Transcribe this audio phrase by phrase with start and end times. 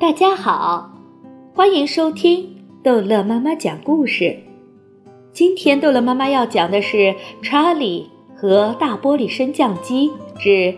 [0.00, 0.92] 大家好，
[1.54, 4.38] 欢迎收听逗乐妈妈讲故事。
[5.30, 6.96] 今天逗乐妈妈要讲的是
[7.42, 10.74] 《查理和大玻璃升降机之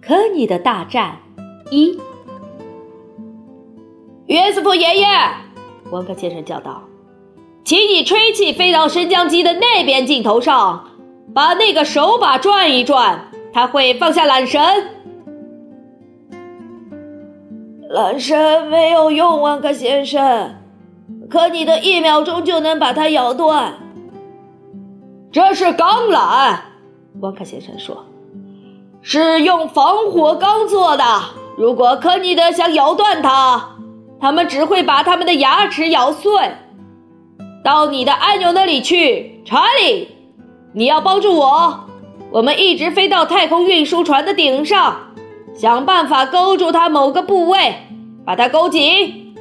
[0.00, 1.18] 科尼的大战
[1.72, 1.90] 一》。
[4.26, 5.08] 约瑟夫爷爷，
[5.90, 6.84] 汪克先生叫道
[7.66, 10.88] ：“请你吹气飞到升降机的那边镜头上，
[11.34, 14.62] 把那个手把转一转，它会放下缆绳。”
[17.92, 20.54] 缆绳没有用，汪克先生。
[21.28, 23.74] 可你的一秒钟就能把它咬断。
[25.30, 26.56] 这是钢缆，
[27.20, 28.06] 汪克先生说，
[29.02, 31.04] 是用防火钢做的。
[31.58, 33.76] 如果科尼德想咬断它，
[34.18, 36.32] 他们只会把他们的牙齿咬碎。
[37.62, 40.08] 到你的按钮那里去，查理，
[40.72, 41.80] 你要帮助我。
[42.30, 45.11] 我们一直飞到太空运输船的顶上。
[45.54, 47.74] 想办法勾住它某个部位，
[48.24, 49.34] 把它勾紧。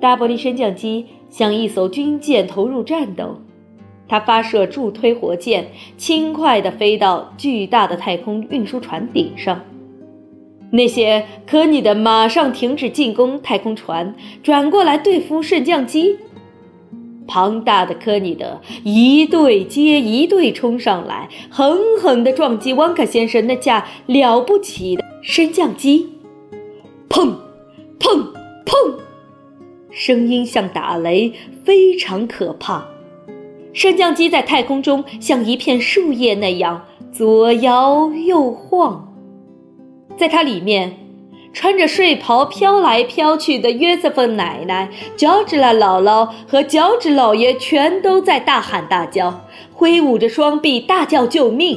[0.00, 3.40] 大玻璃升降机像一艘军舰投入战斗，
[4.08, 9.60] 它发射助推火箭，轻快地飞到巨大的太空运输船顶上。
[10.70, 16.18] 那些科尼的马上停止进攻太空船，转过来对付升降机。
[17.28, 26.08] 庞大的科尼德一队接一队冲上来，狠狠地撞击汪克先生那架了不起的升降机，
[27.08, 27.34] 砰，
[28.00, 28.32] 砰，
[28.64, 28.94] 砰，
[29.90, 32.88] 声音像打雷，非常可怕。
[33.74, 39.14] 升降机在太空中像一片树叶那样左摇右晃，
[40.16, 41.07] 在它里面。
[41.58, 49.40] 穿着睡袍飘来飘去的约瑟芬奶奶、乔治拉姥姥和乔治老爷全都在大喊大叫，
[49.72, 51.76] 挥舞着双臂大叫救命。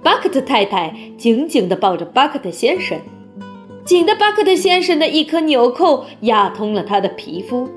[0.00, 2.96] 巴克特太太紧紧地抱着巴克特先生，
[3.84, 7.68] 紧的巴克特先生的一颗纽扣压通了他的皮肤。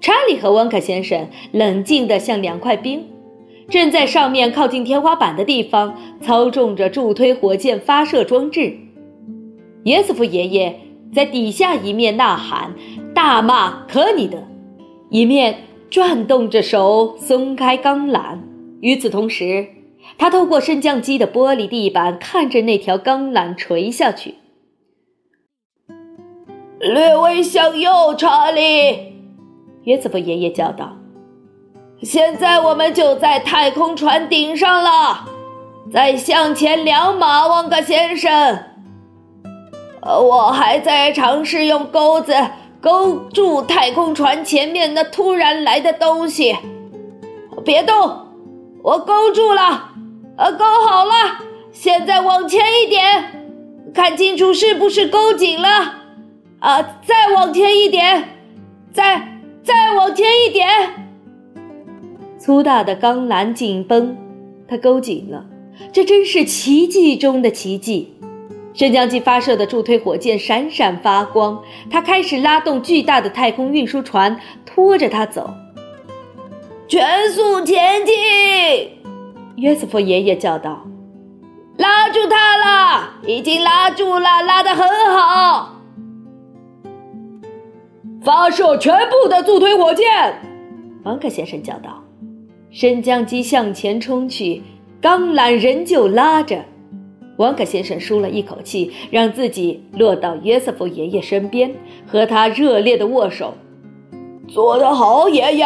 [0.00, 3.06] 查理和温克先生冷静的像两块冰，
[3.68, 8.76] 正在上面靠近天花板的地方操纵着助推火箭发射装置。
[9.84, 10.78] 耶瑟夫爷爷
[11.14, 12.74] 在底下一面呐喊、
[13.14, 14.38] 大骂科尼德，
[15.08, 18.38] 一面转动着手松开钢缆。
[18.80, 19.68] 与此同时，
[20.18, 24.34] 他透过升降机的玻璃地板看着那条钢缆垂下去。
[26.78, 29.14] 略微向右，查理，
[29.84, 30.96] 约瑟夫爷爷叫道
[32.02, 35.28] ：“现在我们就在太空船顶上了。
[35.92, 38.58] 再向前两码，旺格先生。”
[40.02, 42.34] 呃我还在尝试用钩子
[42.80, 46.56] 勾住太空船前面那突然来的东西。
[47.64, 48.26] 别动，
[48.82, 49.90] 我勾住了，
[50.38, 51.12] 呃，勾好了。
[51.72, 53.44] 现在往前一点，
[53.92, 55.68] 看清楚是不是勾紧了？
[56.60, 58.28] 啊，再往前一点，
[58.92, 60.68] 再再往前一点。
[62.38, 64.16] 粗大的钢缆紧绷，
[64.66, 65.44] 它勾紧了。
[65.92, 68.14] 这真是奇迹中的奇迹。
[68.72, 75.50] 升降机发射的助推火箭闪闪发光，它开始拉动巨大的太空运输船，拖着它走。
[76.86, 78.14] 全速前进！
[79.56, 80.84] 约瑟夫爷爷叫道
[81.78, 85.76] ：“拉住它了，已经拉住了，拉得很好。”
[88.22, 90.06] 发射全部的助推火箭！
[91.02, 92.02] 芒克先生叫道。
[92.70, 94.62] 升降机向前冲去，
[95.00, 96.64] 钢缆仍旧拉着。
[97.40, 101.74] 汪克先生舒了一口气，让自己落到约瑟夫爷爷身边，
[102.06, 103.54] 和他热烈的握手。
[104.46, 105.64] 做得好，爷爷，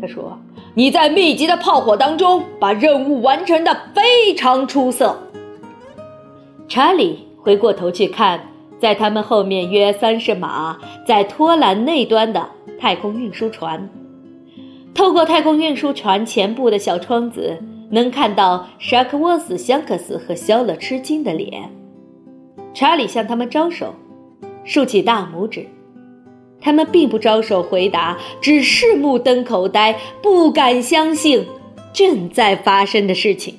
[0.00, 0.38] 他说
[0.74, 5.18] ：“你在密集的炮火当中把任务完成的非常出色。”
[6.68, 8.40] 查理回过头去看，
[8.78, 12.48] 在他们后面约三十码，在拖栏那端的
[12.78, 13.90] 太空运输船，
[14.94, 17.58] 透过太空运输船前部的小窗子。
[17.90, 21.70] 能看到沙克沃斯、香克斯和肖勒吃惊的脸。
[22.74, 23.94] 查理向他们招手，
[24.64, 25.66] 竖起大拇指。
[26.60, 31.46] 他们并不招手回答，只是目瞪口呆，不敢相信
[31.92, 33.54] 正在发生的事情。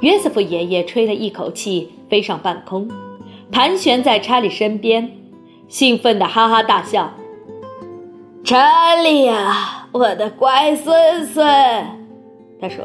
[0.00, 2.88] 约瑟夫爷爷吹了一口气，飞上半空，
[3.50, 5.10] 盘旋在查理身边，
[5.66, 7.12] 兴奋地哈哈大笑
[8.44, 11.44] ：“查理呀，我的乖孙孙！”
[12.60, 12.84] 他说：“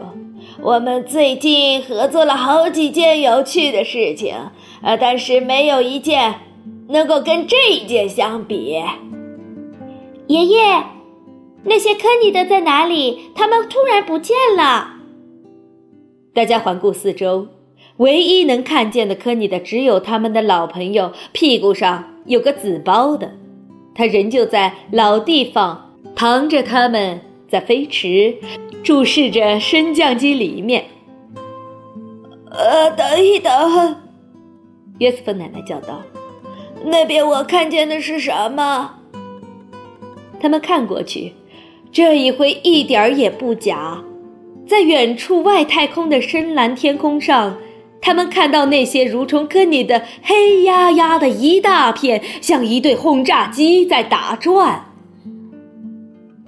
[0.62, 4.36] 我们最近合作了好几件有趣的事情，
[4.84, 6.36] 呃，但是没有一件
[6.90, 8.80] 能够跟这一件相比。”
[10.28, 10.84] 爷爷，
[11.64, 13.32] 那些科尼的在哪里？
[13.36, 14.92] 他们突然不见了。
[16.34, 17.48] 大家环顾四周，
[17.98, 23.32] 唯一能看见的科尼的只有他们的老朋友屁股上有个紫包的，
[23.96, 27.22] 他仍旧在老地方扛着他们
[27.54, 28.36] 在飞驰，
[28.84, 30.86] 注视着升降机里面。
[32.50, 33.96] 呃，等一等，
[34.98, 36.02] 约瑟芬奶奶叫道
[36.84, 38.96] ：“那边我看见的是什么？”
[40.42, 41.34] 他们看过去，
[41.92, 44.04] 这一回一点儿也不假，
[44.68, 47.58] 在远处外太空的深蓝天空上，
[48.02, 54.86] 他们看到那些蠕虫科里的黑压压的一大片，像一对轰炸机在打转。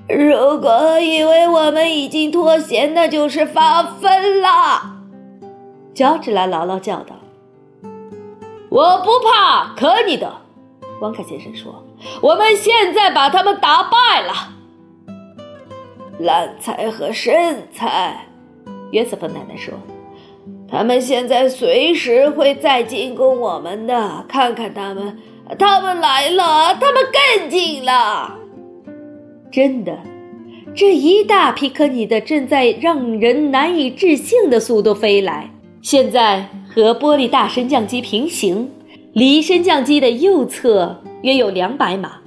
[0.08, 4.48] 如果以为我们已经脱险，那就是发疯了。
[5.96, 7.16] 乔治兰姥姥叫道
[8.70, 10.32] ：“我不怕可你的。”
[11.02, 11.84] 王卡先生说
[12.22, 14.34] ：“我们现在把他们打败了。”
[16.20, 17.34] 烂菜和剩
[17.74, 18.28] 菜，
[18.92, 19.74] 约瑟芬奶奶说
[20.70, 24.24] ：“他们现在随时会再进攻我们的。
[24.30, 25.18] 看看他们，
[25.58, 27.04] 他们来了，他们
[27.40, 28.38] 更近了。
[29.56, 29.98] 真的，
[30.76, 35.50] 这一大批科尼的正在让人难以置信的速度飞来。”
[35.82, 38.70] 现在和玻璃大升降机平行，
[39.14, 42.18] 离升降机的右侧约有两百码。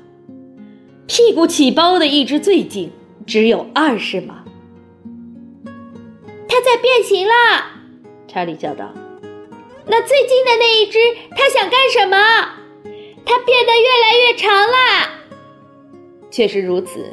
[1.07, 2.91] 屁股起包的一只最近，
[3.27, 4.45] 只有二十码。
[6.49, 7.33] 它在变形了，
[8.27, 8.91] 查理叫道。
[9.87, 10.99] 那最近的那一只，
[11.33, 12.17] 它想干什么？
[13.27, 15.18] 它变得越来越长了。
[16.38, 17.05] 确实如此。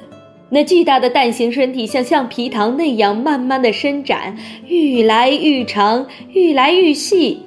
[0.52, 4.38] 那巨大的蛋形身体像橡皮糖那样慢慢的伸展，
[4.68, 7.42] 愈来愈长，愈来愈细，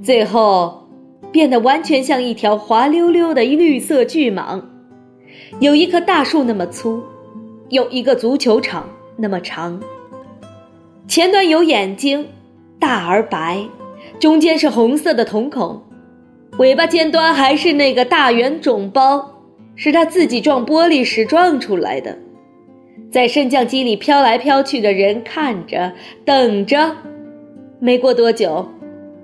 [0.00, 0.86] 最后
[1.32, 4.62] 变得完全像一条滑溜溜的绿色巨蟒，
[5.58, 7.02] 有一棵大树那么粗，
[7.68, 9.80] 有一个足球场那么长。
[11.08, 12.28] 前端有眼睛，
[12.78, 13.64] 大而白，
[14.20, 15.82] 中间是红色的瞳孔，
[16.58, 19.37] 尾巴尖端还是那个大圆肿包，
[19.78, 22.18] 是他自己撞玻璃时撞出来的。
[23.10, 25.94] 在升降机里飘来飘去的人看着，
[26.26, 26.96] 等着。
[27.80, 28.68] 没过多久，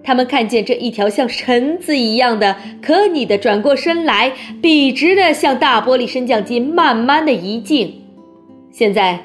[0.03, 8.03] 他们看见这一条像绳子一样的可你的转过身来，笔直的向大玻璃升降机慢慢的移近。
[8.71, 9.25] 现在，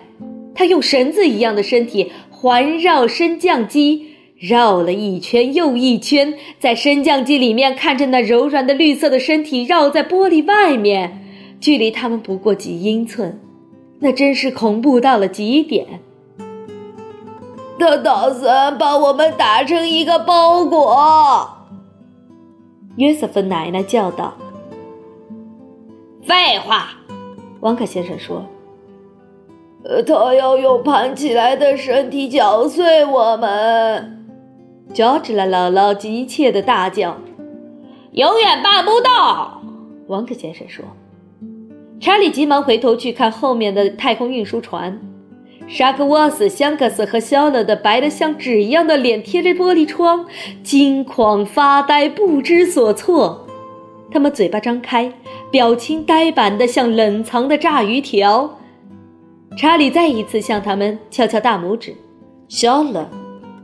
[0.56, 4.09] 他用绳子一样的身体环绕升降机
[4.40, 11.26] 绕了一圈又一圈，在升降机里面看着那柔软的绿色的身体绕在玻璃外面，
[11.60, 13.38] 距离他们不过几英寸。
[14.00, 15.86] 那真是恐怖到了极点。
[17.78, 21.50] 他打算把我们打成一个包裹。
[22.96, 24.34] 约瑟芬奶奶叫道
[26.24, 26.92] ：“废话！”
[27.60, 28.46] 王可先生说
[29.84, 34.16] ：“呃，他要用盘起来的身体搅碎我们。”
[34.94, 37.18] 乔治拉姥姥急切的大叫
[38.14, 39.62] ：“永远办不到！”
[40.08, 40.84] 王可先生说。
[42.02, 45.00] 查理急忙回头去看后面的太空运输船，
[45.68, 50.26] 沙克沃斯、香克斯和肖勒的白得像纸一样的脸贴着玻璃窗，
[50.64, 53.46] 惊恐发呆，不知所措。
[54.10, 55.14] 他们嘴巴张开，
[55.52, 58.58] 表情呆板的像冷藏的炸鱼条。
[59.58, 61.94] 查理再一次向他们敲敲大拇指，
[62.48, 63.08] 肖勒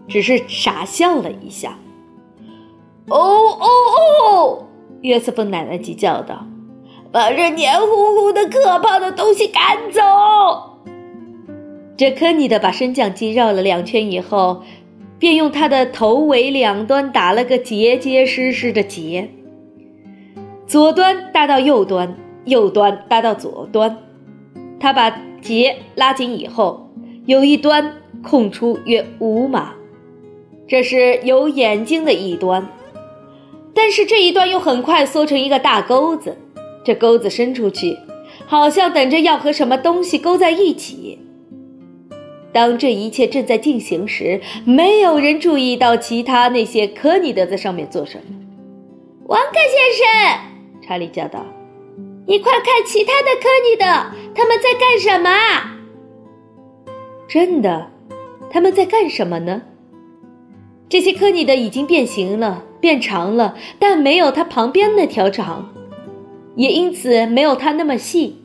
[0.07, 1.77] 只是傻笑了一下。
[3.07, 3.67] 哦哦
[4.29, 4.67] 哦！
[5.01, 6.45] 约瑟芬奶奶急叫道。
[7.11, 10.01] 把这黏糊糊的、可怕的东西赶走。
[11.95, 14.63] 这科尼的把升降机绕了两圈以后，
[15.17, 19.29] 便用他的头尾两端打了个结结实实的结。
[20.67, 23.97] 左端搭到右端，右端搭到左端。
[24.77, 26.89] 他把结拉紧以后，
[27.25, 29.71] 有一端空出约五码，
[30.67, 32.67] 这是有眼睛的一端，
[33.73, 36.37] 但是这一端又很快缩成一个大钩子。
[36.83, 37.97] 这钩子伸出去，
[38.45, 41.19] 好像等着要和什么东西勾在一起。
[42.53, 48.23] 当这一切正在进行时，没有人注意到其他那些科尼德在上面做什么。
[49.25, 50.39] 王克先生，
[50.87, 51.45] 查理叫道
[52.27, 53.85] ：“你快看其他的科尼德，
[54.33, 55.29] 他们在干什么？”
[57.27, 57.91] 真的，
[58.51, 59.63] 他们在干什么呢？
[60.87, 65.71] 这些科尼的已经变形了，变长了，但没有它旁边那条长。
[66.55, 68.37] 也因此没有它那么细，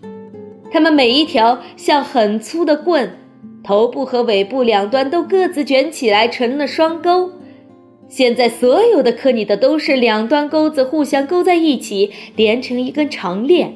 [0.72, 3.10] 它们每一条像很粗的棍，
[3.62, 7.30] 头部和尾部两端都各自卷起来成了双钩。
[8.08, 13.74] 现在所有的科尼的都是两端钩子互相勾在一起，连成一根长链。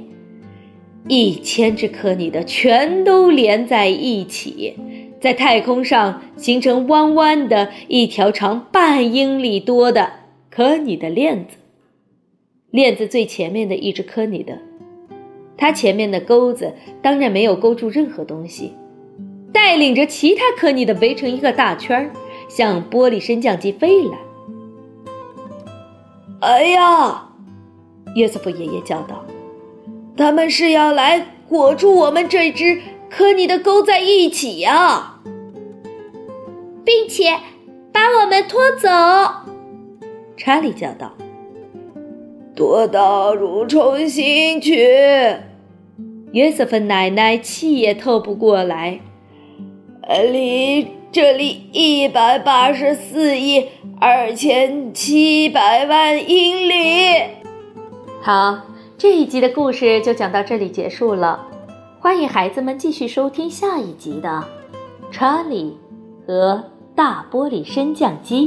[1.06, 4.74] 一千只科尼的全都连在一起，
[5.24, 10.12] 在太空上形成弯弯的一条长半英里多的
[10.50, 11.56] 科尼的链子。
[12.70, 14.58] 链子最前面的一只科尼的，
[15.56, 18.74] 它前面的钩子当然没有勾住任何东西，
[19.50, 22.10] 带领着其他科尼的围成一个大圈儿，
[22.46, 24.18] 向玻璃升降机飞来。
[26.40, 27.30] 哎呀！
[28.14, 29.24] 约瑟夫爷爷叫道
[30.18, 32.78] ：“他们是要来裹住我们这只
[33.08, 35.12] 科尼的钩在一起呀，
[36.84, 37.38] 并且
[37.92, 38.88] 把我们拖走。”
[40.36, 41.12] 查理叫道
[42.54, 44.86] ：“拖到蠕虫星去。”
[46.32, 49.00] 约瑟芬奶奶气也透不过来，
[50.32, 53.68] 离这里一百八十四亿
[54.00, 56.74] 二千七百万英里。
[58.20, 58.58] 好，
[58.98, 61.46] 这一集的故事就讲到这里结束了。
[62.00, 64.28] 欢迎孩子们继续收听下一集的
[65.12, 65.78] 《查理
[66.26, 66.64] 和
[66.94, 68.46] 大玻璃升降机》。